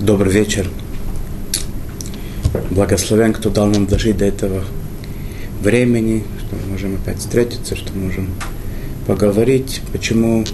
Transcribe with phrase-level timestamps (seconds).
[0.00, 0.66] Добрый вечер.
[2.70, 4.64] Благословен, кто дал нам дожить до этого
[5.60, 8.30] времени, что мы можем опять встретиться, что мы можем
[9.06, 10.46] поговорить, почему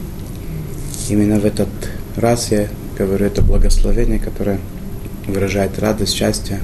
[1.09, 1.69] именно в этот
[2.17, 2.67] раз я
[2.99, 4.59] говорю это благословение, которое
[5.29, 6.59] выражает радость, счастье,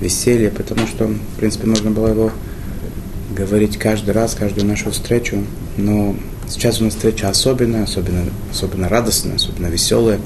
[0.00, 2.32] веселье, потому что, в принципе, можно было его
[3.36, 5.44] говорить каждый раз, каждую нашу встречу,
[5.76, 6.16] но
[6.48, 10.18] сейчас у нас встреча особенная, особенно, особенно радостная, особенно веселая.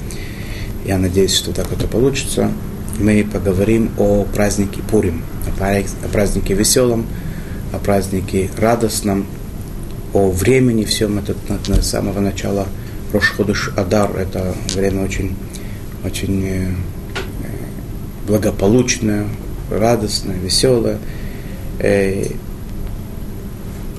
[0.87, 2.49] Я надеюсь, что так это получится.
[2.97, 7.05] Мы поговорим о празднике Пурим, о празднике веселом,
[7.73, 9.25] о празднике радостном,
[10.13, 11.19] о времени всем.
[11.19, 11.35] Это
[11.81, 12.67] с самого начала
[13.11, 14.15] Рошходыш Адар.
[14.15, 15.35] Это время очень,
[16.05, 16.67] очень э,
[18.25, 19.25] благополучное,
[19.69, 20.99] радостное, веселое.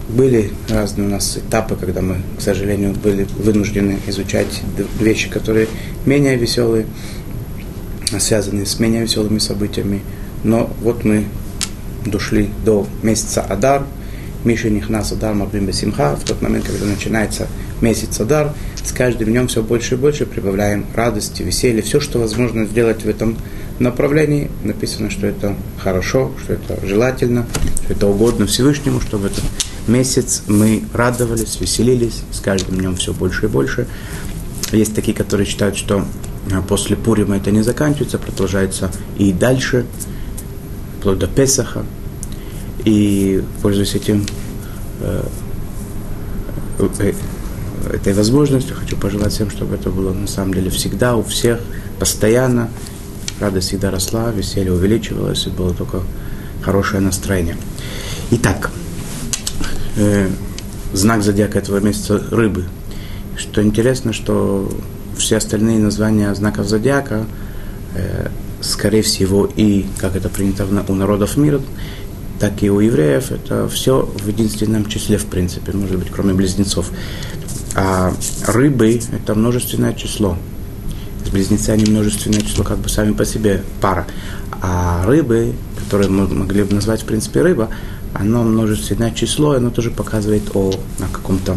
[0.08, 4.62] Были разные у нас этапы, когда мы, к сожалению, были вынуждены изучать
[5.00, 5.68] вещи, которые
[6.06, 6.86] менее веселые,
[8.18, 10.00] связанные с менее веселыми событиями.
[10.44, 11.26] Но вот мы
[12.06, 13.84] дошли до месяца Адар,
[14.44, 17.46] Миша Нихнас Адар Мабим Симха, в тот момент, когда начинается
[17.82, 22.64] месяц Адар, с каждым днем все больше и больше прибавляем радости, веселья, все, что возможно
[22.64, 23.36] сделать в этом
[23.78, 24.50] направлении.
[24.64, 27.46] Написано, что это хорошо, что это желательно,
[27.84, 29.42] что это угодно Всевышнему, чтобы это
[29.88, 33.86] месяц мы радовались, веселились, с каждым днем все больше и больше.
[34.72, 36.04] Есть такие, которые считают, что
[36.52, 39.86] а, после Пурима это не заканчивается, продолжается и дальше,
[40.98, 41.84] вплоть до Песаха.
[42.84, 44.24] И, пользуясь этим,
[45.00, 45.24] э,
[46.78, 47.12] э,
[47.92, 51.60] этой возможностью, хочу пожелать всем, чтобы это было на самом деле всегда, у всех,
[51.98, 52.70] постоянно.
[53.40, 56.02] Радость всегда росла, веселье увеличивалось, и было только
[56.62, 57.56] хорошее настроение.
[58.30, 58.70] Итак,
[59.98, 60.28] э,
[60.92, 62.64] знак зодиака этого месяца рыбы.
[63.36, 64.70] Что интересно, что
[65.16, 67.26] все остальные названия знаков зодиака,
[67.94, 68.28] э,
[68.60, 71.60] скорее всего, и, как это принято у народов мира,
[72.40, 76.90] так и у евреев, это все в единственном числе, в принципе, может быть, кроме близнецов.
[77.74, 78.12] А
[78.46, 80.36] рыбы– это множественное число.
[81.32, 84.06] Близнецы они множественное число как бы сами по себе пара.
[84.62, 87.68] А рыбы, которые мы могли бы назвать, в принципе, рыба,
[88.14, 91.56] оно множественное число, оно тоже показывает о, о каком-то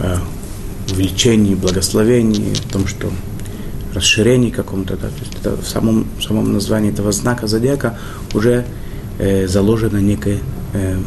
[0.00, 0.16] э,
[0.92, 3.10] увеличении, благословении, о том, что
[3.94, 7.98] расширении каком-то, да, то есть это в самом, в самом названии этого знака зодиака
[8.34, 8.64] уже
[9.18, 10.38] э, заложено некое
[10.74, 10.98] э,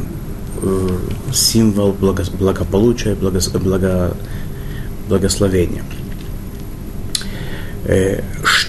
[0.62, 0.90] э,
[1.34, 4.18] символ благо, благополучия, благо, благо,
[5.08, 5.84] благословения.
[7.86, 8.22] Э,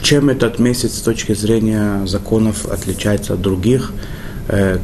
[0.03, 3.93] чем этот месяц с точки зрения законов отличается от других–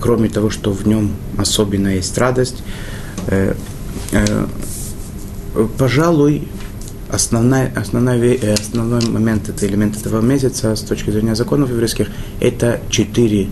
[0.01, 2.63] кроме того, что в нем особенно есть радость,
[3.27, 3.55] э,
[4.13, 4.47] э,
[5.77, 6.49] пожалуй,
[7.11, 12.09] основной, основной, основной момент, это элемент этого месяца с точки зрения законов еврейских,
[12.41, 13.49] это четыре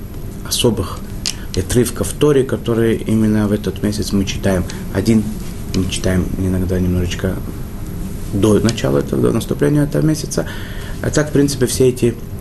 [0.48, 1.00] особых
[1.54, 4.64] отрывка в Торе, которые именно в этот месяц мы читаем.
[4.94, 5.22] Один
[5.74, 7.36] мы читаем иногда немножечко
[8.32, 10.46] до начала этого, до наступления этого месяца.
[11.02, 12.35] А так, в принципе, все эти Э,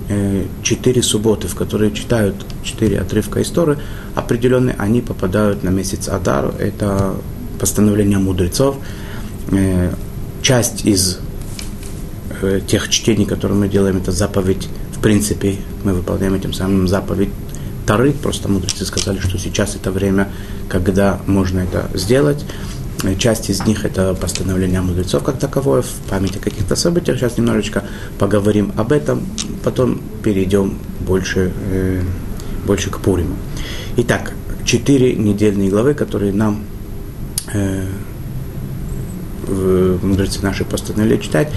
[0.61, 3.77] четыре субботы, в которые читают четыре отрывка истории,
[4.13, 6.53] определенные, они попадают на месяц Адар.
[6.59, 7.15] Это
[7.59, 8.77] постановление мудрецов.
[9.51, 9.93] Э,
[10.41, 11.19] часть из
[12.41, 17.29] э, тех чтений, которые мы делаем, это заповедь, в принципе, мы выполняем этим самым заповедь
[17.85, 18.11] Тары.
[18.11, 20.29] Просто мудрецы сказали, что сейчас это время,
[20.69, 22.43] когда можно это сделать.
[23.19, 27.19] Часть из них это постановление мудрецов как таковое, в памяти каких-то событиях.
[27.19, 27.83] Сейчас немножечко
[28.17, 29.25] поговорим об этом,
[29.63, 32.01] потом перейдем больше, э,
[32.65, 33.35] больше к Пуриму.
[33.97, 34.33] Итак,
[34.63, 36.63] четыре недельные главы, которые нам
[37.53, 37.85] э,
[39.47, 41.49] мудрецы наши постановили читать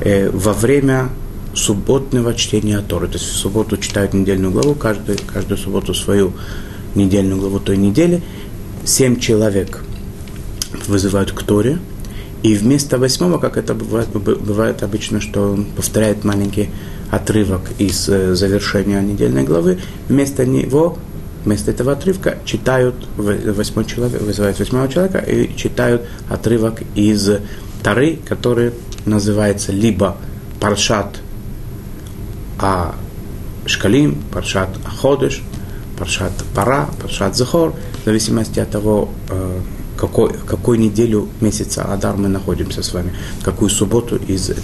[0.00, 1.10] э, во время
[1.54, 3.06] субботного чтения Торы.
[3.06, 6.32] То есть в субботу читают недельную главу, каждую, каждую субботу свою
[6.94, 8.22] недельную главу той недели.
[8.84, 9.84] Семь человек–
[10.86, 11.78] вызывают к Торе,
[12.42, 16.70] и вместо восьмого, как это бывает, бывает обычно, что он повторяет маленький
[17.10, 19.78] отрывок из э, завершения недельной главы,
[20.08, 20.98] вместо него,
[21.44, 27.28] вместо этого отрывка читают восьмой человек, вызывают восьмого человека и читают отрывок из
[27.82, 28.72] Тары, который
[29.04, 30.16] называется либо
[30.60, 31.20] Паршат
[32.58, 32.94] А
[33.66, 35.42] Шкалим, Паршат Аходыш,
[35.98, 39.60] Паршат Пара, Паршат Захор, в зависимости от того, э,
[39.98, 43.12] какой, какой неделю месяца Адар мы находимся с вами,
[43.42, 44.54] какую субботу из э,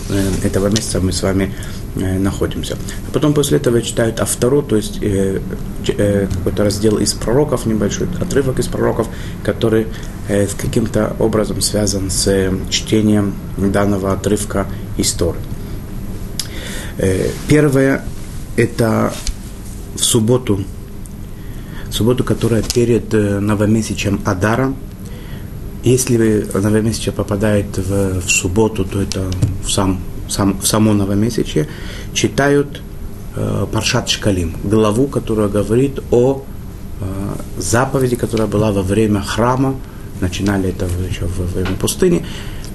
[0.42, 1.52] этого месяца мы с вами
[1.96, 2.76] э, находимся.
[3.08, 5.40] А потом после этого читают Автору, то есть э,
[5.88, 9.08] э, какой-то раздел из пророков, небольшой отрывок из пророков,
[9.42, 9.88] который
[10.28, 14.66] э, каким-то образом связан с э, чтением данного отрывка
[14.96, 15.40] истории.
[16.98, 18.04] Э, первое–
[18.56, 19.12] это
[19.96, 20.60] в субботу,
[21.90, 24.74] субботу, которая перед э, новомесячем Адара.
[25.84, 29.30] Если новомесячие попадает в, в субботу, то это
[29.62, 31.68] в, сам, сам, в само новомесячие,
[32.14, 32.80] читают
[33.36, 36.42] э, Паршат Шкалим, главу, которая говорит о
[37.00, 37.04] э,
[37.58, 39.74] заповеди, которая была во время храма,
[40.22, 42.24] начинали это еще во время пустыни,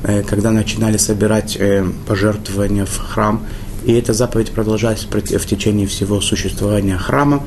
[0.04, 3.44] э, когда начинали собирать э, пожертвования в храм,
[3.86, 7.44] и эта заповедь продолжалась в течение всего существования храма.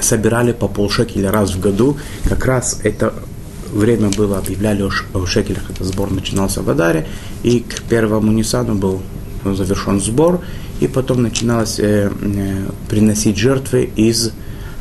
[0.00, 1.98] Собирали по полшекеля раз в году.
[2.24, 3.14] Как раз это
[3.72, 7.06] время было, объявляли о шекелях, этот сбор начинался в Адаре,
[7.42, 9.02] и к первому Нисану был
[9.44, 10.40] завершен сбор,
[10.80, 14.32] и потом начиналось э, э, приносить жертвы из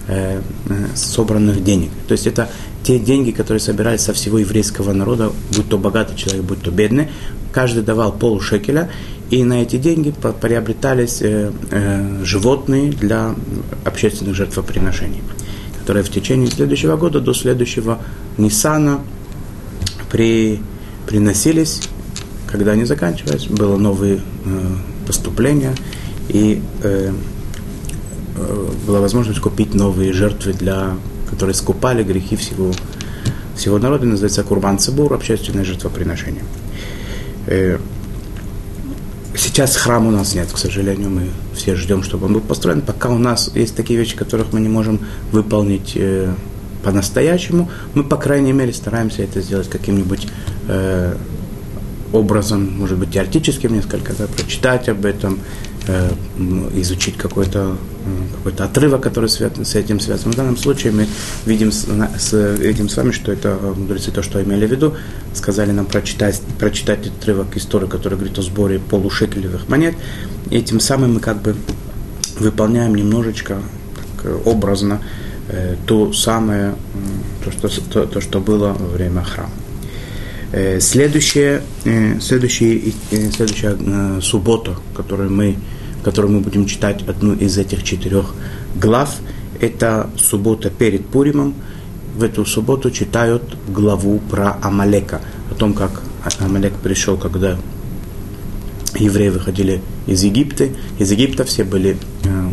[0.08, 1.90] э, э собранных денег.
[2.08, 2.50] То есть это
[2.84, 7.08] те деньги, которые собирались со всего еврейского народа, будь то богатый человек, будь то бедный,
[7.52, 8.90] каждый давал полушекеля,
[9.32, 13.34] и на эти деньги приобретались э, э, животные для
[13.84, 15.22] общественных жертвоприношений,
[15.86, 18.00] которые в течение следующего года до следующего
[18.40, 19.02] Ниссана
[20.12, 20.60] при,
[21.06, 21.84] приносились,
[22.48, 24.20] когда они заканчивались, было новые э,
[25.06, 25.76] поступления,
[26.28, 27.14] и э,
[28.36, 30.96] э, была возможность купить новые жертвы, для,
[31.30, 32.72] которые скупали грехи всего,
[33.56, 36.46] всего народа, называется Курбан Цибур, общественное жертвоприношение.
[37.46, 37.78] Э,
[39.56, 42.82] Сейчас храма у нас нет, к сожалению, мы все ждем, чтобы он был построен.
[42.82, 45.00] Пока у нас есть такие вещи, которых мы не можем
[45.32, 46.34] выполнить э,
[46.84, 50.28] по-настоящему, мы, по крайней мере, стараемся это сделать каким-нибудь
[50.68, 51.16] э,
[52.12, 55.40] образом, может быть, теоретическим несколько, да, прочитать об этом,
[55.88, 56.12] э,
[56.76, 57.78] изучить какой-то
[58.44, 60.32] какой отрывок, который с этим связан.
[60.32, 61.08] В данном случае мы
[61.46, 61.86] видим с,
[62.58, 64.94] видим с вами, что это э, мудрецы то, что имели в виду,
[65.34, 69.96] сказали нам прочитать, прочитать отрывок истории, который говорит о сборе полушекелевых монет,
[70.52, 71.56] и тем самым мы как бы
[72.40, 73.60] выполняем немножечко
[74.22, 75.02] так, образно
[75.50, 76.76] э, то самое,
[77.44, 79.52] то что, то, то, что было во время храма.
[80.52, 85.58] Э, следующая, э, следующая, э, следующая суббота, которую мы,
[86.04, 88.34] которую мы будем читать одну из этих четырех
[88.76, 89.16] глав,
[89.60, 91.56] это суббота перед Пуримом.
[92.16, 95.22] В эту субботу читают главу про Амалека,
[95.52, 96.02] о том, как
[96.40, 97.58] Амалек пришел, когда
[98.98, 100.70] евреи выходили из Египта.
[101.00, 101.98] Из Египта все были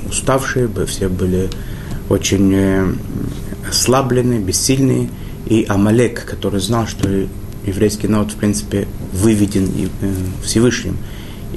[0.09, 1.49] уставшие, все были
[2.09, 2.97] очень
[3.69, 5.11] ослаблены, бессильные.
[5.47, 7.09] И Амалек, который знал, что
[7.67, 9.69] еврейский народ, в принципе, выведен
[10.01, 10.97] э, Всевышним,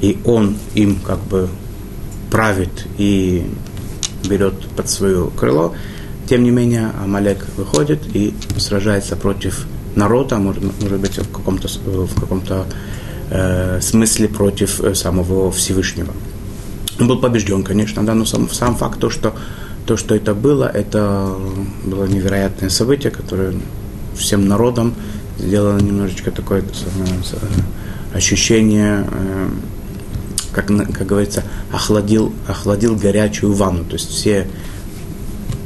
[0.00, 1.48] и он им как бы
[2.30, 3.46] правит и
[4.28, 5.74] берет под свое крыло,
[6.28, 10.62] тем не менее Амалек выходит и сражается против народа, может,
[11.00, 12.66] быть, в каком-то, в каком-то
[13.30, 16.12] э, смысле против э, самого Всевышнего.
[16.98, 19.34] Он был побежден, конечно, да, но сам, сам факт, то что,
[19.86, 21.34] то, что это было, это
[21.84, 23.54] было невероятное событие, которое
[24.16, 24.94] всем народам
[25.38, 26.64] сделано немножечко такое
[28.14, 29.48] ощущение, э,
[30.52, 33.84] как, как говорится, охладил, охладил горячую ванну.
[33.84, 34.46] То есть все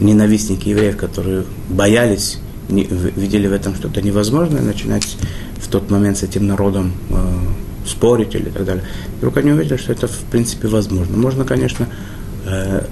[0.00, 2.38] ненавистники евреев, которые боялись,
[2.68, 5.16] не, видели в этом что-то невозможное, начинать
[5.58, 8.84] в тот момент с этим народом э, спорить или так далее.
[9.18, 11.16] Вдруг они увидели, что это в принципе возможно.
[11.16, 11.88] Можно, конечно,
[12.46, 12.86] э,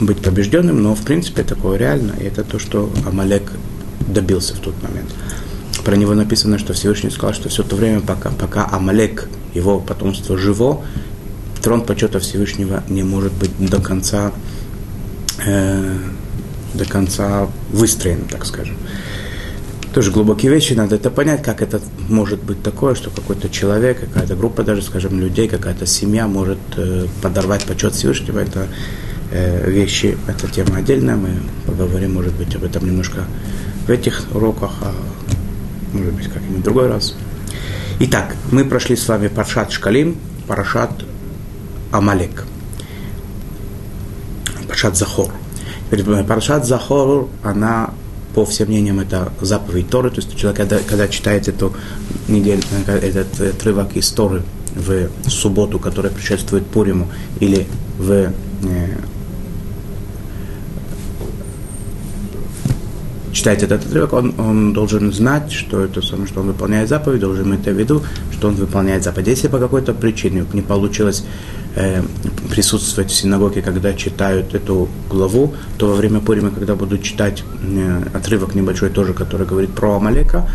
[0.00, 2.14] быть побежденным, но в принципе такое реально.
[2.20, 3.52] И это то, что Амалек
[4.12, 5.10] добился в тот момент.
[5.84, 10.38] Про него написано, что Всевышний сказал, что все то время, пока, пока Амалек, его потомство
[10.38, 10.84] живо,
[11.62, 14.32] трон почета Всевышнего не может быть до конца,
[15.44, 15.96] э,
[16.74, 18.76] до конца выстроен, так скажем.
[19.92, 24.36] Тоже глубокие вещи, надо это понять, как это может быть такое, что какой-то человек, какая-то
[24.36, 28.38] группа даже, скажем, людей, какая-то семья может э, подорвать почет Всевышнего.
[28.38, 28.68] Это
[29.30, 31.30] э, вещи, это тема отдельная, мы
[31.66, 33.26] поговорим, может быть, об этом немножко
[33.86, 34.92] в этих уроках, а
[35.92, 37.14] может быть, как-нибудь в другой раз.
[38.00, 40.90] Итак, мы прошли с вами Паршат Шкалим, Парашат
[41.90, 42.44] Амалек.
[44.68, 45.30] Паршат Захор.
[46.26, 47.90] Паршат Захор, она,
[48.34, 51.74] по всем мнениям, это заповедь Торы, то есть человек, когда, когда читает эту
[52.28, 54.42] неделю, этот отрывок из Торы
[54.74, 57.08] в субботу, которая предшествует Пуриму,
[57.40, 57.66] или
[57.98, 58.32] в
[63.42, 67.44] читает этот отрывок, он, он должен знать, что это самое, что он выполняет заповедь, должен
[67.48, 69.26] иметь в виду, что он выполняет заповедь.
[69.26, 71.24] Если по какой-то причине не получилось
[71.74, 72.02] э,
[72.50, 78.02] присутствовать в синагоге, когда читают эту главу, то во время Пурима, когда будут читать э,
[78.14, 80.48] отрывок небольшой тоже, который говорит про Амалека,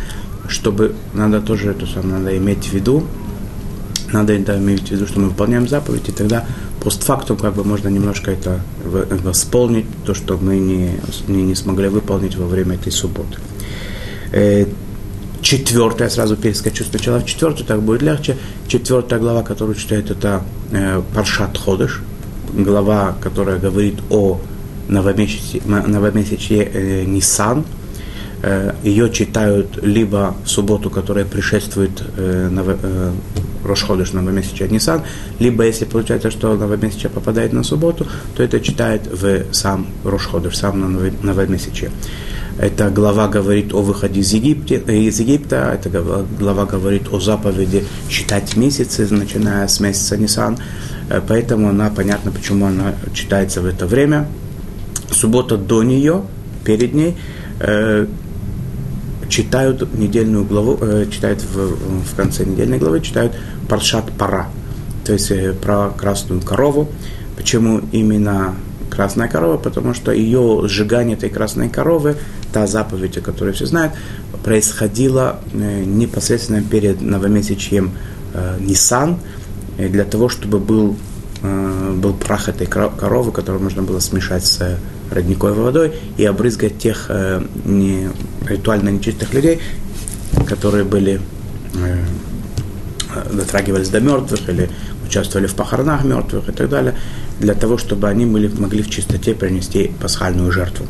[0.47, 3.03] чтобы надо тоже это самое, надо иметь в виду,
[4.13, 6.45] надо это иметь в виду, что мы выполняем заповедь, и тогда
[6.81, 10.91] постфактум как бы можно немножко это восполнить, то, что мы не,
[11.27, 13.37] не, не смогли выполнить во время этой субботы.
[14.31, 14.65] Э,
[15.41, 18.37] четвертая, сразу перескочу сначала в четвертую, так будет легче.
[18.67, 22.01] Четвертая глава, которую читает, это э, Паршат Ходыш,
[22.53, 24.39] глава, которая говорит о
[24.87, 27.65] новомесячье, новомесячье э, Нисан.
[28.41, 32.77] Э, ее читают либо в субботу, которая предшествует э, ново,
[33.67, 35.01] Рошходыш новомесячье Нисан,
[35.39, 40.97] либо если получается, что новомесячье попадает на субботу, то это читает в сам Рошходыш, сам
[41.21, 41.91] новомесячье.
[42.59, 45.89] Эта глава говорит о выходе из, Египте, э, из Египта, эта
[46.39, 50.57] глава говорит о заповеди считать месяцы, начиная с месяца Нисан.
[51.09, 54.27] Э, поэтому она, понятно, почему она читается в это время.
[55.11, 56.23] Суббота до нее,
[56.65, 57.15] перед ней,
[57.59, 58.07] э,
[59.29, 63.33] читают недельную главу, э, читают в, в конце недельной главы, читают
[63.67, 64.47] Паршат Пара,
[65.05, 66.89] то есть э, про красную корову.
[67.35, 68.55] Почему именно
[68.89, 69.57] красная корова?
[69.57, 72.15] Потому что ее сжигание этой красной коровы,
[72.51, 73.93] та заповедь, о которой все знают,
[74.43, 77.91] происходило э, непосредственно перед новомесячьем
[78.33, 79.17] э, Нисан,
[79.77, 80.95] для того, чтобы был,
[81.43, 84.79] был прах этой коровы, которую можно было смешать с
[85.11, 88.09] родниковой водой и обрызгать тех э, не,
[88.47, 89.59] ритуально нечистых людей,
[90.47, 91.21] которые были
[91.75, 92.03] э,
[93.31, 94.69] дотрагивались до мертвых или
[95.05, 96.95] участвовали в похоронах мертвых и так далее,
[97.39, 100.85] для того, чтобы они были, могли в чистоте принести пасхальную жертву.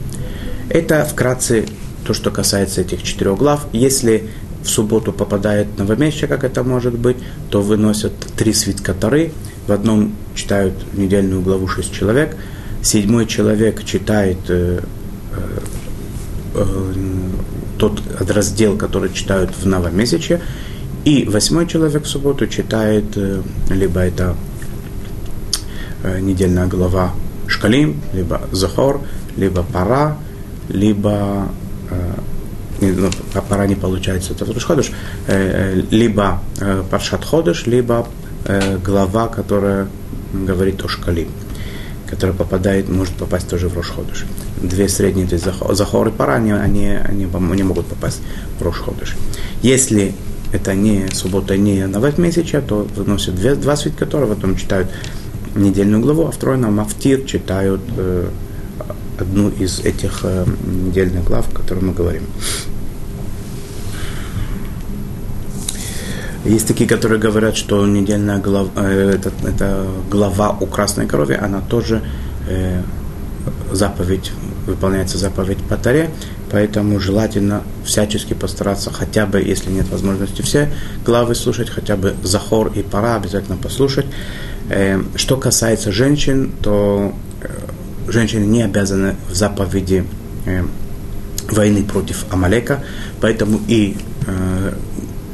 [0.70, 1.66] Это вкратце
[2.06, 3.68] то, что касается этих четырех глав.
[3.74, 4.30] Если
[4.64, 7.18] в субботу попадает новомесячие, как это может быть,
[7.50, 9.32] то выносят три свитка Тары.
[9.68, 12.36] В одном читают недельную главу шесть человек–
[12.88, 14.80] седьмой человек читает э,
[15.36, 15.60] э,
[16.56, 16.94] э,
[17.78, 20.42] тот раздел, который читают в новомесяче,
[21.04, 24.36] и восьмой человек в субботу читает э, либо это
[26.04, 27.14] э, недельная глава
[27.48, 29.02] Шкалим, либо Захор,
[29.36, 30.18] либо Пара,
[30.70, 31.50] либо
[31.92, 32.14] э,
[32.80, 33.10] ну,
[33.50, 34.92] пара не получается, это Ходыш,
[35.28, 38.08] э, э, либо э, Паршат Ходыш, либо
[38.46, 39.88] э, глава, которая
[40.34, 41.28] говорит о Шкалим
[42.10, 44.26] которая попадает, может попасть тоже в Рошходыш.
[44.62, 48.22] Две средние, то есть Захор и Пара, они, они, они, они могут попасть
[48.60, 49.16] в Рошходыш.
[49.62, 50.14] Если
[50.54, 54.88] это не суббота, не новый месяц, то выносят две, два свитка, которые потом читают
[55.56, 58.30] недельную главу, а второй на Мафтир читают э,
[59.20, 62.24] одну из этих э, недельных глав, о которых мы говорим.
[66.48, 71.60] Есть такие, которые говорят, что недельная глава, э, это, это глава у красной корове, она
[71.60, 72.02] тоже
[72.48, 72.82] э,
[73.74, 74.32] заповедь,
[74.66, 76.10] выполняется заповедь по таре,
[76.50, 80.72] поэтому желательно всячески постараться, хотя бы, если нет возможности все
[81.06, 84.06] главы слушать, хотя бы Захор и Пара обязательно послушать.
[84.70, 87.50] Э, что касается женщин, то э,
[88.08, 90.06] женщины не обязаны в заповеди
[90.46, 90.64] э,
[91.52, 92.86] войны против Амалека,
[93.20, 94.74] поэтому и э,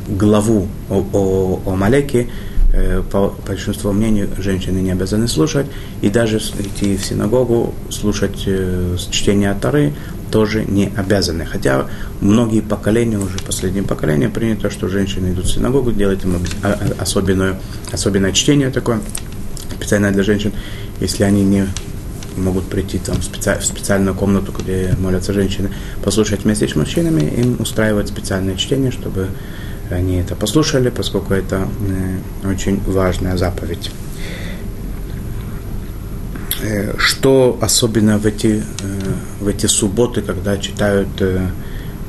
[0.07, 2.27] главу о, о, о Малеке,
[2.73, 5.67] э, по большинству мнений, женщины не обязаны слушать,
[6.01, 9.93] и даже идти в синагогу, слушать э, чтение Тары
[10.31, 11.45] тоже не обязаны.
[11.45, 11.85] Хотя
[12.19, 17.03] многие поколения, уже последнее поколение, принято, что женщины идут в синагогу, делают им а, а,
[17.03, 17.59] особенное,
[17.91, 18.99] особенное чтение такое,
[19.75, 20.51] специальное для женщин,
[20.99, 21.67] если они не
[22.35, 23.59] могут прийти там, в, специ...
[23.59, 25.69] в специальную комнату, где молятся женщины,
[26.03, 29.27] послушать вместе с мужчинами, им устраивать специальное чтение, чтобы
[29.89, 31.67] они это послушали, поскольку это
[32.43, 33.91] э, очень важная заповедь.
[36.61, 41.09] Э, что особенно в эти, э, в эти субботы, когда читают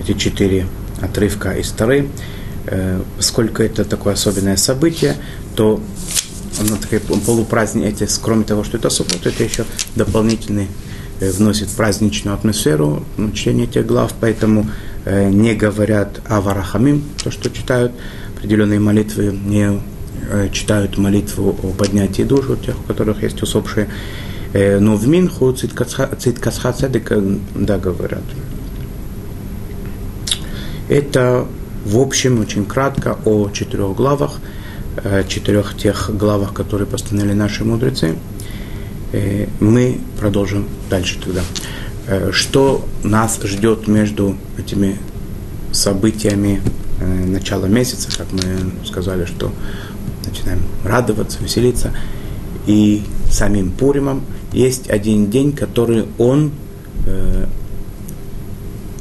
[0.00, 0.66] эти четыре
[1.00, 2.08] отрывка из Тары,
[3.16, 5.16] поскольку это такое особенное событие,
[5.54, 5.80] то
[6.58, 9.64] оно такое полупраздник, эти, кроме того, что это суббота, это еще
[9.96, 10.68] дополнительный
[11.20, 13.04] вносит праздничную атмосферу
[13.34, 14.66] чтение этих глав, поэтому
[15.06, 17.92] не говорят Аварахамим, то, что читают
[18.37, 19.80] определенные молитвы, не
[20.30, 23.88] э, читают молитву о поднятии душ у тех, у которых есть усопшие.
[24.52, 26.08] Э, но в Минху Циткасха
[26.73, 27.23] Цедека,
[27.54, 28.23] да, говорят.
[30.88, 31.46] Это,
[31.87, 34.40] в общем, очень кратко о четырех главах,
[35.28, 38.16] четырех тех главах, которые постановили наши мудрецы.
[39.61, 41.40] Мы продолжим дальше тогда.
[42.06, 44.99] Э, что нас ждет между этими
[45.73, 46.61] событиями
[47.00, 48.42] э, начала месяца, как мы
[48.84, 49.52] сказали, что
[50.26, 51.92] начинаем радоваться, веселиться,
[52.66, 56.52] и самим Пуримом есть один день, который он
[57.06, 57.46] э,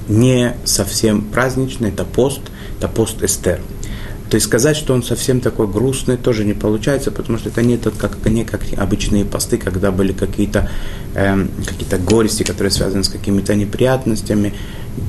[0.07, 2.41] не совсем праздничный, это пост,
[2.77, 3.59] это пост Эстер.
[4.33, 7.77] То есть сказать, что он совсем такой грустный, тоже не получается, потому что это не,
[7.77, 10.71] тот, как, не как обычные посты, когда были какие-то
[11.13, 14.55] э, какие горести, которые связаны с какими-то неприятностями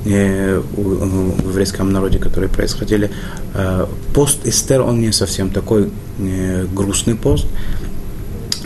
[0.05, 3.11] э, в еврейском народе, которые происходили.
[3.55, 7.47] Э, пост Эстер, он не совсем такой э, грустный пост.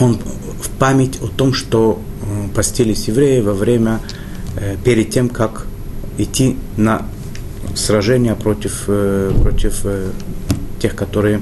[0.01, 0.19] Он
[0.61, 4.01] в память о том, что э, постились евреи во время,
[4.57, 5.69] э, перед тем, как
[6.19, 7.07] идти на
[7.77, 10.11] сражение против, э, против э,
[10.79, 11.41] тех, которые,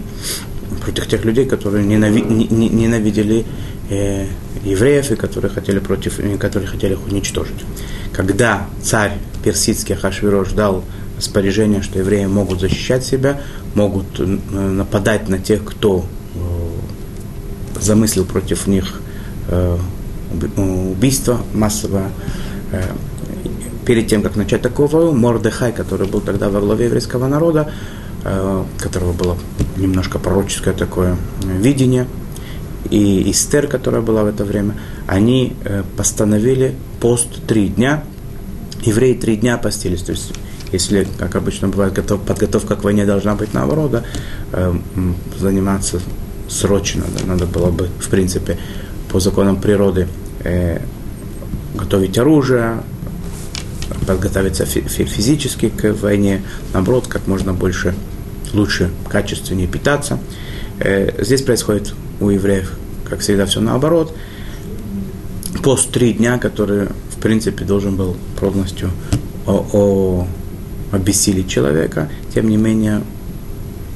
[0.83, 3.45] против тех людей, которые ненави, ненавидели
[3.91, 4.27] э,
[4.65, 7.65] евреев и которые хотели, против, которые хотели их уничтожить.
[8.13, 10.85] Когда царь персидский Хашвирош дал
[11.17, 13.41] распоряжение, что евреи могут защищать себя,
[13.75, 19.01] могут э, нападать на тех, кто э, замыслил против них
[19.49, 19.79] э,
[20.57, 22.11] убийство массовое,
[23.87, 27.71] перед тем, как начать такую войну, Мордехай, который был тогда во главе еврейского народа,
[28.79, 29.37] которого было
[29.77, 32.07] немножко пророческое такое видение,
[32.91, 38.05] и Истер, которая была в это время, они э, постановили пост три дня.
[38.83, 40.03] Евреи три дня постились.
[40.03, 40.33] То есть,
[40.73, 44.05] если, как обычно бывает, готов, подготовка к войне должна быть наоборот, да,
[44.53, 44.75] э,
[45.39, 46.01] заниматься
[46.49, 48.59] срочно, да, надо было бы, в принципе,
[49.11, 50.09] по законам природы
[51.75, 52.83] готовить оружие,
[54.07, 56.43] подготовиться физически к войне,
[56.73, 57.95] наоборот, как можно больше
[58.55, 60.19] лучше, качественнее питаться.
[60.79, 62.73] Э, здесь происходит у евреев,
[63.09, 64.15] как всегда, все наоборот.
[65.63, 68.91] Пост три дня, который, в принципе, должен был полностью
[69.47, 70.29] о, о,
[70.93, 73.03] обессилить человека, тем не менее,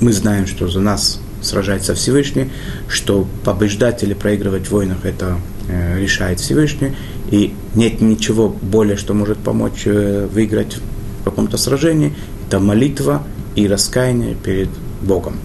[0.00, 2.50] мы знаем, что за нас сражается Всевышний,
[2.88, 5.38] что побеждать или проигрывать в войнах это
[5.68, 6.94] э, решает Всевышний,
[7.30, 10.78] и нет ничего более, что может помочь э, выиграть
[11.20, 12.14] в каком-то сражении,
[12.46, 13.22] это молитва
[13.54, 14.68] и раскаяние перед
[15.02, 15.36] Богом.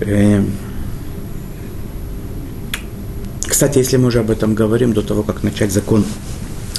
[0.00, 0.50] Эм,
[3.46, 6.04] кстати, если мы уже об этом говорим, до того, как начать закон,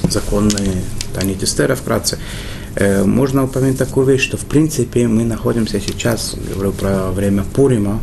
[0.09, 2.17] законные Танит Эстера вкратце,
[2.75, 8.01] э, можно упомянуть такую вещь, что в принципе мы находимся сейчас, говорю про время Пурима,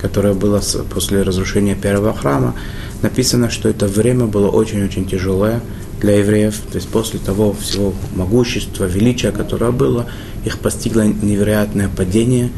[0.00, 0.60] которое было
[0.92, 2.54] после разрушения первого храма,
[3.02, 5.60] написано, что это время было очень-очень тяжелое
[6.02, 10.06] для евреев, то есть после того всего могущества, величия, которое было,
[10.44, 12.50] их постигло невероятное падение,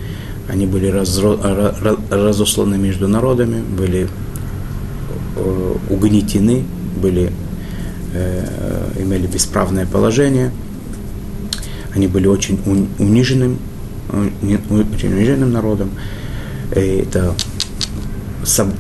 [0.48, 0.86] они были
[2.10, 4.08] разосланы между народами, были
[5.36, 6.64] э, угнетены,
[7.00, 7.32] были,
[8.14, 10.50] э, имели бесправное положение,
[11.94, 12.58] они были очень
[12.98, 13.58] униженным,
[14.10, 15.90] э, очень униженным народом.
[16.74, 17.34] И это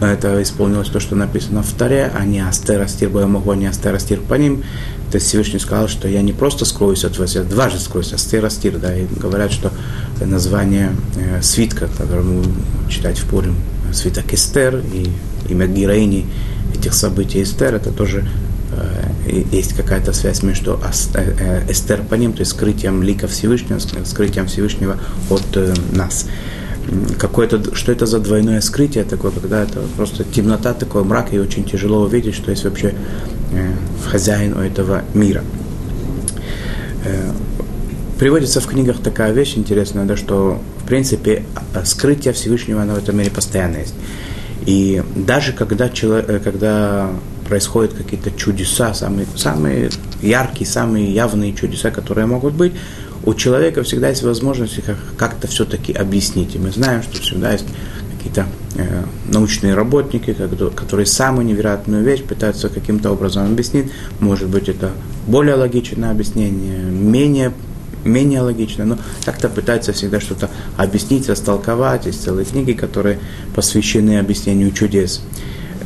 [0.00, 4.34] это исполнилось то, что написано в Таре, а не Астерастир Боямогу, а не Астерастир по
[4.34, 4.62] ним.
[5.10, 8.78] То есть Всевышний сказал, что я не просто скроюсь от вас, я дважды скроюсь, Астерастир,
[8.78, 9.72] да, и говорят, что
[10.20, 12.44] название э, свитка, который мы
[12.88, 13.56] читать в Пурим,
[13.92, 15.08] свиток Эстер и
[15.48, 16.26] имя героини
[16.74, 17.42] этих событий.
[17.42, 18.26] Эстер, это тоже
[18.72, 20.80] э, есть какая-то связь между
[21.14, 24.98] э, Эстер по ним, то есть скрытием лика Всевышнего, скрытием Всевышнего
[25.30, 26.26] от э, нас
[27.18, 31.64] какое-то, что это за двойное скрытие такое, когда это просто темнота, такой мрак, и очень
[31.64, 32.94] тяжело увидеть, что есть вообще
[33.52, 33.72] э,
[34.10, 35.42] хозяин у этого мира.
[37.04, 37.32] Э,
[38.18, 41.44] приводится в книгах такая вещь интересная, да, что в принципе
[41.84, 43.94] скрытие Всевышнего оно в этом мире постоянно есть.
[44.66, 47.10] И даже когда, человек, э, когда
[47.48, 49.90] происходят какие-то чудеса, самые, самые
[50.22, 52.72] яркие, самые явные чудеса, которые могут быть,
[53.26, 54.80] у человека всегда есть возможность
[55.16, 56.54] как-то все-таки объяснить.
[56.54, 57.66] И мы знаем, что всегда есть
[58.16, 60.34] какие-то э, научные работники,
[60.74, 63.90] которые самую невероятную вещь пытаются каким-то образом объяснить.
[64.20, 64.92] Может быть, это
[65.26, 67.52] более логичное объяснение, менее
[68.04, 72.04] менее логичное, но как-то пытаются всегда что-то объяснить, растолковать.
[72.04, 73.18] Есть целые книги, которые
[73.54, 75.22] посвящены объяснению чудес.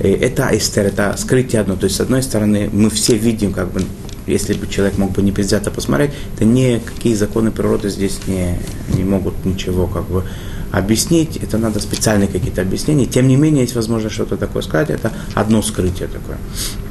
[0.01, 1.77] И это эстер, это скрытие одно.
[1.77, 3.83] То есть, с одной стороны, мы все видим как бы
[4.29, 8.59] если бы человек мог бы не предвзято посмотреть, то никакие законы природы здесь не,
[8.95, 10.25] не могут ничего как бы
[10.71, 13.07] объяснить, это надо специальные какие-то объяснения.
[13.07, 16.37] Тем не менее, есть возможность что-то такое сказать, это одно скрытие такое.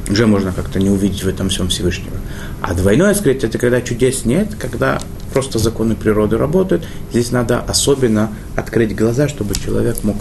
[0.10, 2.18] Уже можно как-то не увидеть в этом всем Всевышнего.
[2.62, 5.00] А двойное скрытие– это когда чудес нет, когда
[5.32, 6.88] просто законы природы работают.
[7.12, 10.18] Здесь надо особенно открыть глаза, чтобы человек мог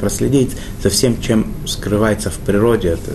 [0.00, 0.50] проследить
[0.82, 2.88] за всем, чем скрывается в природе.
[2.88, 3.12] Это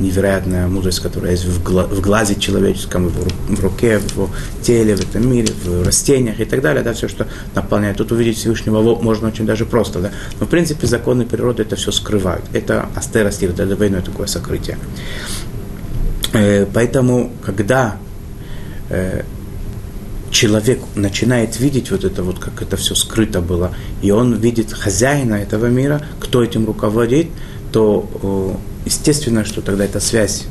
[0.00, 4.30] невероятная мудрость, которая есть в, гла- в глазе человеческом, в, руке, в
[4.62, 7.96] теле, в этом мире, в растениях и так далее, да, все, что наполняет.
[7.96, 10.10] Тут увидеть Всевышнего можно очень даже просто, да.
[10.40, 12.44] Но, в принципе, законы природы это все скрывают.
[12.52, 14.78] Это астеростир, это двойное такое сокрытие.
[16.32, 17.96] Э, поэтому, когда
[18.90, 19.22] э,
[20.30, 25.34] человек начинает видеть вот это вот, как это все скрыто было, и он видит хозяина
[25.34, 27.28] этого мира, кто этим руководит,
[27.72, 30.46] то естественно, что тогда эта связь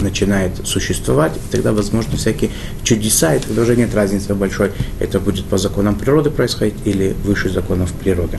[0.00, 2.50] начинает существовать, и тогда возможны всякие
[2.82, 7.50] чудеса, и тогда уже нет разницы большой, это будет по законам природы происходить или выше
[7.50, 8.38] законов природы.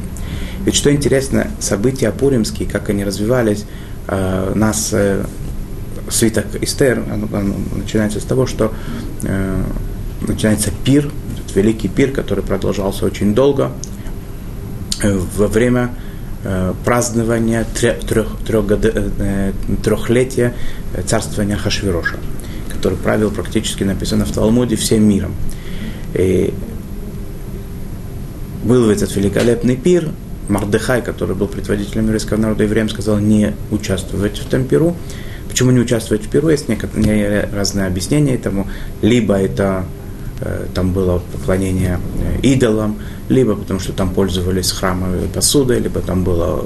[0.65, 3.65] Ведь что интересно, события пуримские, как они развивались,
[4.07, 5.25] э, нас э,
[6.09, 7.03] свиток Эстер,
[7.75, 8.73] начинается с того, что
[9.23, 9.63] э,
[10.27, 11.11] начинается пир,
[11.55, 13.71] великий пир, который продолжался очень долго,
[15.01, 16.12] э, во время э,
[16.83, 19.53] празднования трех, трех, трех, э,
[19.83, 20.53] трехлетия
[21.05, 22.17] царствования Хашвироша,
[22.69, 25.33] который правил практически, написано в Талмуде, всем миром.
[26.13, 26.53] И
[28.63, 30.09] был этот великолепный пир,
[30.49, 34.95] Мардыхай, который был предводителем еврейского народа евреям, сказал не участвовать в этом пиру.
[35.47, 36.49] Почему не участвовать в пиру?
[36.49, 38.67] Есть некоторые разные объяснения этому.
[39.01, 40.02] Либо это э,
[40.73, 42.97] там было поклонение э, идолам,
[43.29, 46.63] либо потому что там пользовались храмовой посудой, либо там было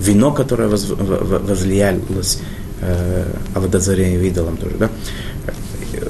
[0.00, 2.40] вино, которое возлиялось
[2.80, 4.76] э, аводозарение идолам тоже.
[4.78, 4.90] Да?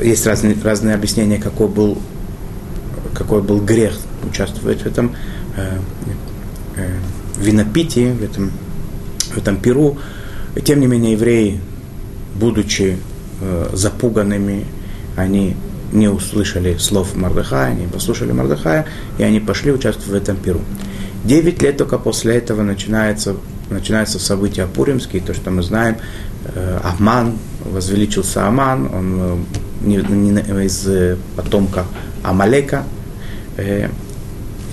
[0.03, 1.99] Есть разные, разные объяснения, какой был,
[3.15, 5.15] какой был грех участвовать в этом
[6.77, 6.99] Э,
[7.39, 8.51] винопитии, в этом,
[9.35, 9.97] в этом пиру.
[10.63, 11.59] Тем не менее, евреи,
[12.35, 12.99] будучи
[13.41, 14.67] э, запуганными,
[15.17, 15.57] они
[15.93, 18.87] не услышали слов Мардыхая, не послушали Мардыхая,
[19.19, 20.61] и они пошли участвовать в этом пиру.
[21.25, 23.37] Девять лет только после этого начинается,
[23.69, 25.97] начинается события Пуримские, то, что мы знаем,
[26.55, 29.37] э, Аман, возвеличился Аман, он э,
[29.83, 30.89] не, не, из
[31.37, 31.85] потомка
[32.23, 32.85] Амалека,
[33.57, 33.89] э,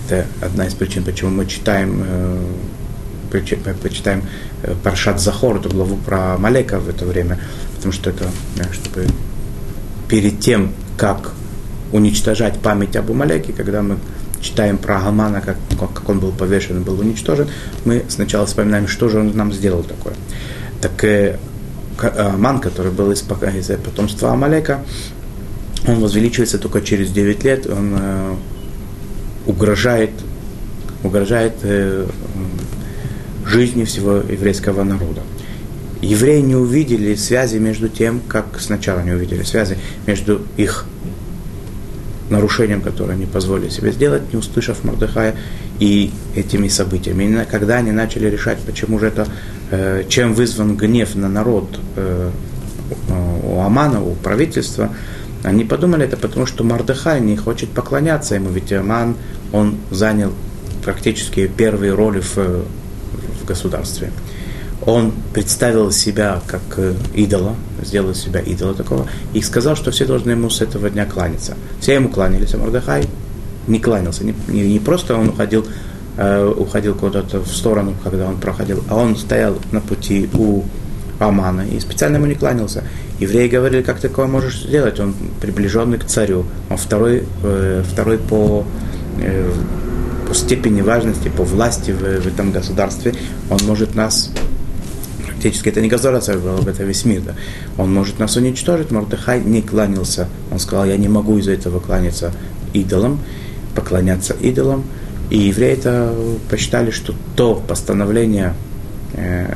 [0.09, 4.23] это одна из причин, почему мы читаем, э, почитаем
[4.63, 7.39] э, Паршат Захор, эту главу про Малека в это время,
[7.75, 8.25] потому что это,
[8.57, 9.07] э, чтобы
[10.07, 11.31] перед тем, как
[11.91, 13.97] уничтожать память об Умалеке, когда мы
[14.41, 17.47] читаем про Гамана, как, как он был повешен и был уничтожен,
[17.85, 20.15] мы сначала вспоминаем, что же он нам сделал такое.
[20.81, 21.37] Так э,
[22.17, 24.81] Аман, который был из, из потомства Амалека,
[25.87, 28.35] он возвеличивается только через 9 лет, он э,
[29.45, 30.11] угрожает,
[31.03, 32.07] угрожает э,
[33.45, 35.21] жизни всего еврейского народа.
[36.01, 40.85] Евреи не увидели связи между тем, как сначала не увидели связи между их
[42.29, 45.35] нарушением, которое они позволили себе сделать, не услышав Мордыхая,
[45.79, 47.23] и этими событиями.
[47.23, 49.27] Именно когда они начали решать, почему же это,
[49.71, 52.31] э, чем вызван гнев на народ э,
[53.43, 54.89] у Амана, у правительства,
[55.43, 59.15] они подумали это потому, что Мардыхай не хочет поклоняться ему, ведь Аман
[59.51, 60.33] он занял
[60.83, 64.11] практически первые роли в, в государстве.
[64.87, 70.31] Он представил себя как э, идола, сделал себя идола такого, и сказал, что все должны
[70.31, 71.55] ему с этого дня кланяться.
[71.79, 73.05] Все ему кланялись, а Мордыхай
[73.67, 74.23] не кланялся.
[74.23, 75.67] Не, не, не просто он уходил,
[76.17, 80.63] э, уходил куда-то в сторону, когда он проходил, а он стоял на пути у
[81.19, 82.83] Амана и специально ему не кланялся.
[83.19, 84.99] Евреи говорили, как такое можешь сделать?
[84.99, 88.65] Он приближенный к царю, он второй, э, второй по
[89.19, 89.51] Э,
[90.27, 93.13] по степени важности, по власти в, в этом государстве,
[93.49, 94.29] он может нас
[95.47, 97.33] практически это не государство было, это весь мир, да.
[97.77, 98.91] Он может нас уничтожить.
[98.91, 100.27] Мордыхай не кланялся.
[100.51, 102.33] Он сказал, я не могу из-за этого кланяться
[102.73, 103.19] идолам,
[103.73, 104.83] поклоняться идолам.
[105.29, 106.13] И евреи это
[106.49, 108.55] посчитали, что то постановление
[109.13, 109.55] э,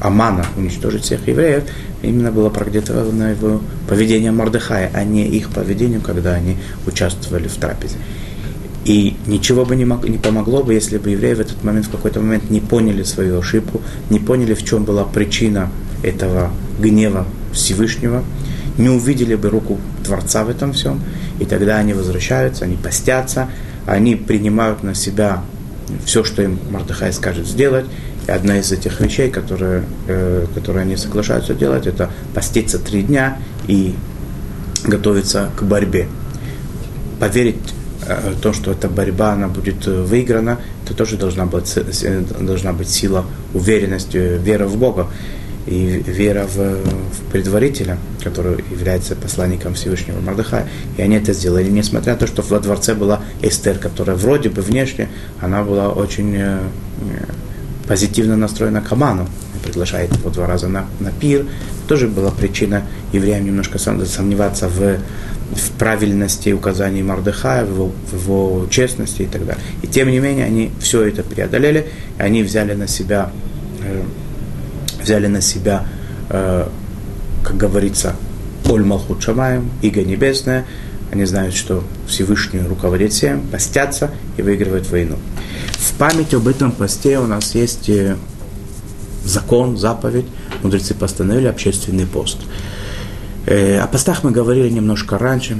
[0.00, 1.64] Амана уничтожить всех евреев
[2.02, 7.96] именно было продиктовано его поведением Мордыхая, а не их поведением, когда они участвовали в трапезе.
[8.88, 11.90] И ничего бы не, мог, не помогло бы, если бы евреи в этот момент, в
[11.90, 15.70] какой-то момент не поняли свою ошибку, не поняли, в чем была причина
[16.02, 18.24] этого гнева Всевышнего,
[18.78, 21.02] не увидели бы руку Творца в этом всем,
[21.38, 23.50] и тогда они возвращаются, они постятся,
[23.84, 25.42] они принимают на себя
[26.06, 27.84] все, что им Мардыхай скажет сделать.
[28.26, 33.36] И одна из этих вещей, которые, э, которые они соглашаются делать, это поститься три дня
[33.66, 33.94] и
[34.84, 36.08] готовиться к борьбе.
[37.20, 37.74] Поверить
[38.42, 41.78] то, что эта борьба она будет э, выиграна, это тоже должна быть,
[42.40, 45.08] должна быть сила, уверенность, э, вера в Бога
[45.66, 50.66] и вера в, в предварителя, который является посланником Всевышнего Мардыхая.
[50.96, 54.62] И они это сделали, несмотря на то, что во дворце была Эстер, которая вроде бы
[54.62, 55.08] внешне,
[55.40, 56.40] она была очень
[57.86, 59.26] позитивно настроена к Аману,
[59.62, 61.46] приглашает его два раза на, на пир.
[61.86, 64.98] Тоже была причина евреям немножко сомневаться в
[65.52, 69.62] в правильности указаний Мардыхая, в в его честности и так далее.
[69.82, 71.86] И тем не менее они все это преодолели,
[72.18, 73.30] и они взяли на себя,
[73.82, 74.02] э,
[75.02, 75.86] взяли на себя,
[76.30, 76.66] э,
[77.42, 78.16] как говорится,
[78.68, 80.66] Оль Малхут Шамаем, Иго Небесное,
[81.10, 85.16] они знают, что Всевышний руководит всем, постятся и выигрывают войну.
[85.72, 88.16] В память об этом посте у нас есть э,
[89.24, 90.26] закон, заповедь,
[90.62, 92.38] мудрецы постановили общественный пост.
[93.48, 95.56] Э, о постах мы говорили немножко раньше,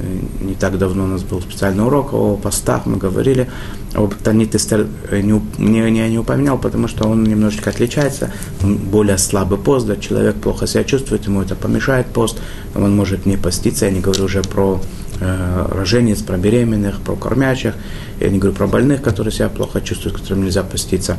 [0.00, 3.48] э, не так давно у нас был специальный урок о постах, мы говорили,
[3.94, 9.18] об Танит Эстер не, не, не, не упоминал, потому что он немножечко отличается, он более
[9.18, 12.40] слабый пост, да, человек плохо себя чувствует, ему это помешает пост,
[12.74, 14.80] он может не поститься, я не говорю уже про
[15.20, 17.74] э, роженец, про беременных, про кормящих,
[18.18, 21.18] я не говорю про больных, которые себя плохо чувствуют, которым нельзя поститься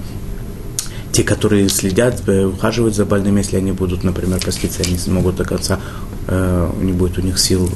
[1.13, 5.45] те, которые следят, э, ухаживают за больными, если они будут, например, поститься, они смогут до
[5.45, 5.79] конца,
[6.27, 7.69] э, не будет у них сил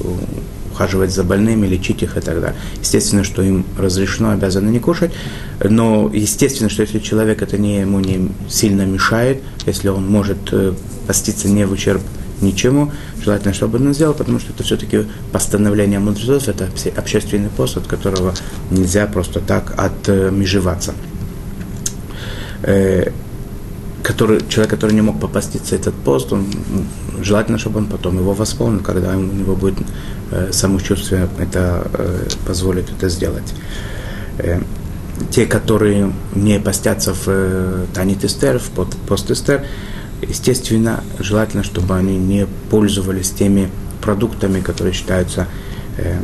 [0.71, 2.55] ухаживать за больными, лечить их и так далее.
[2.79, 5.11] Естественно, что им разрешено, обязаны не кушать,
[5.63, 10.73] но естественно, что если человек это не, ему не сильно мешает, если он может э,
[11.05, 12.01] поститься не в ущерб
[12.41, 12.91] ничему,
[13.23, 18.33] желательно, чтобы он сделал, потому что это все-таки постановление мудрецов, это общественный пост, от которого
[18.71, 20.93] нельзя просто так отмежеваться.
[22.63, 23.11] Э,
[24.07, 26.45] который, человек, который не мог попаститься этот пост, он,
[27.21, 29.79] желательно, чтобы он потом его восполнил, когда у него будет
[30.31, 33.53] э, самочувствие, это э, позволит это сделать.
[34.37, 34.61] Э,
[35.29, 39.65] те, которые не постятся в э, Танит Эстер, в пост Эстер,
[40.21, 43.69] естественно, желательно, чтобы они не пользовались теми
[44.01, 45.47] продуктами, которые считаются
[45.97, 46.17] э,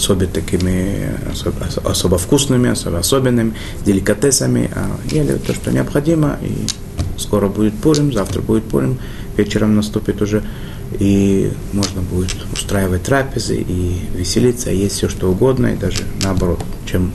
[0.00, 3.52] особо такими, особо, особо вкусными, особо особенными,
[3.84, 6.66] деликатесами, а ели то, что необходимо, и
[7.18, 8.98] скоро будет Пурим, завтра будет Пурим,
[9.36, 10.42] вечером наступит уже,
[10.98, 17.12] и можно будет устраивать трапезы и веселиться, есть все, что угодно, и даже наоборот, чем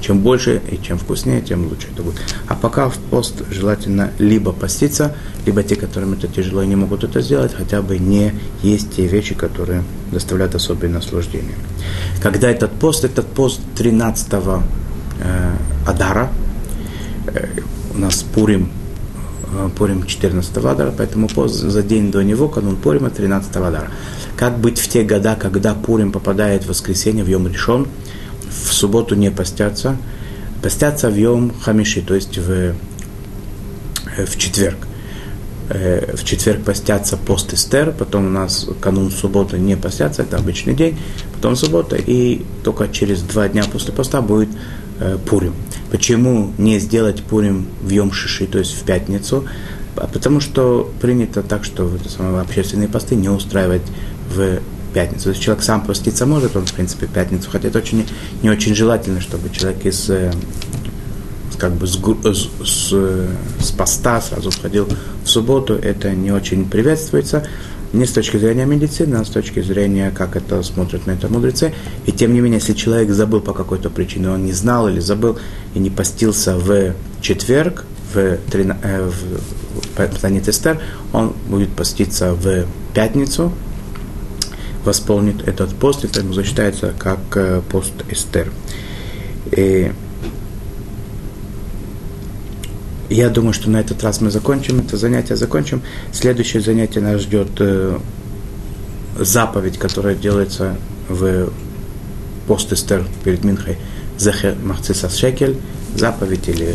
[0.00, 2.20] чем больше и чем вкуснее, тем лучше это будет.
[2.46, 5.14] А пока в пост желательно либо поститься,
[5.46, 8.32] либо те, которым это тяжело и не могут это сделать, хотя бы не
[8.62, 9.82] есть те вещи, которые
[10.12, 11.56] доставляют особое наслаждение.
[12.22, 14.60] Когда этот пост, этот пост 13 э,
[15.86, 16.30] Адара,
[17.26, 17.48] э,
[17.94, 18.70] у нас Пурим,
[19.52, 23.90] э, Пурим 14 Адара, поэтому пост за день до него, канун Пурима 13 Адара.
[24.36, 27.88] Как быть в те года, когда Пурим попадает в воскресенье, в Йом Решон,
[28.50, 29.96] в субботу не постятся,
[30.62, 32.74] постятся в Йом Хамиши, то есть в, э,
[34.26, 34.78] в четверг.
[35.70, 40.74] Э, в четверг постятся пост Эстер, потом у нас канун субботы не постятся, это обычный
[40.74, 40.98] день,
[41.34, 44.48] потом суббота, и только через два дня после поста будет
[44.98, 45.54] э, Пурим.
[45.90, 49.44] Почему не сделать Пурим в Йом Шиши, то есть в пятницу?
[49.96, 53.82] А потому что принято так, что это общественные посты не устраивать
[54.34, 54.60] в
[54.98, 55.24] пятницу.
[55.24, 58.04] То есть человек сам поститься может, он, в принципе, пятницу, хотя это очень,
[58.42, 60.32] не очень желательно, чтобы человек из э,
[61.56, 61.96] как бы с,
[62.64, 62.92] с,
[63.60, 64.88] с, поста сразу входил
[65.22, 67.46] в субботу, это не очень приветствуется,
[67.92, 71.72] не с точки зрения медицины, а с точки зрения, как это смотрят на это мудрецы.
[72.06, 75.38] И тем не менее, если человек забыл по какой-то причине, он не знал или забыл
[75.74, 79.14] и не постился в четверг, в, э, в,
[79.96, 80.76] в, в Танит
[81.12, 83.52] он будет поститься в пятницу,
[84.84, 88.50] восполнит этот пост, это ему засчитается как э, пост Эстер.
[89.52, 89.92] И
[93.10, 95.82] я думаю, что на этот раз мы закончим это занятие, закончим.
[96.12, 97.98] Следующее занятие нас ждет э,
[99.18, 100.76] заповедь, которая делается
[101.08, 101.50] в
[102.46, 103.78] пост Эстер перед Минхой.
[104.18, 105.56] Зехер Махцисас Шекель,
[105.94, 106.74] заповедь или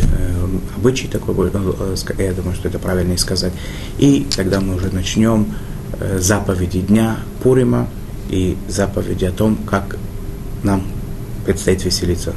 [0.76, 3.52] обычай такой будет, э, я думаю, что это правильно сказать.
[3.98, 5.54] И тогда мы уже начнем
[6.18, 7.88] заповеди дня Пурима,
[8.28, 9.96] и заповеди о том, как
[10.62, 10.82] нам
[11.44, 12.32] предстоит веселиться.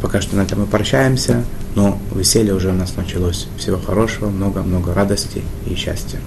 [0.00, 3.48] Пока что на этом мы прощаемся, но веселье уже у нас началось.
[3.58, 6.20] Всего хорошего, много-много радости и счастья.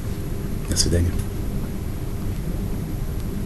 [0.70, 1.12] До свидания.